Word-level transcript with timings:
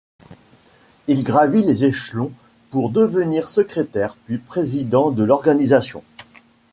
Il 1.07 1.23
gravit 1.23 1.61
les 1.63 1.85
échelons 1.85 2.31
pour 2.71 2.89
devenir 2.89 3.47
secrétaire 3.47 4.15
puis 4.25 4.39
président 4.39 5.11
de 5.11 5.23
l'organisation. 5.23 6.03